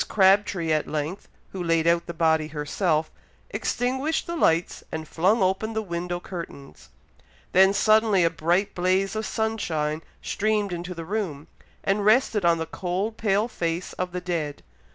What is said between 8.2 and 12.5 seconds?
a bright blaze of sunshine streamed into the room, and rested